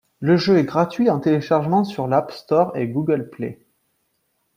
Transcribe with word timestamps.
Le 0.19 0.35
jeu 0.35 0.57
est 0.57 0.63
gratuit 0.63 1.11
en 1.11 1.19
téléchargement 1.19 1.83
sur 1.83 2.07
l'App 2.07 2.31
Store 2.31 2.75
et 2.75 2.87
Google 2.87 3.29
Play. 3.29 3.59